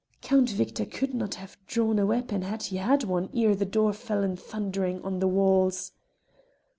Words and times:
Count 0.23 0.49
Victor 0.49 0.83
could 0.85 1.13
not 1.13 1.35
have 1.35 1.59
drawn 1.67 1.99
a 1.99 2.07
weapon 2.07 2.41
had 2.41 2.63
he 2.63 2.77
had 2.77 3.03
one 3.03 3.29
ere 3.37 3.53
the 3.53 3.65
door 3.67 3.93
fell 3.93 4.23
in 4.23 4.35
thundering 4.35 4.99
on 5.03 5.19
the 5.19 5.27
walls. 5.27 5.91